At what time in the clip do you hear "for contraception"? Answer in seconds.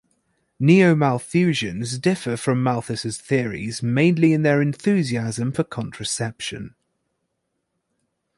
5.51-6.73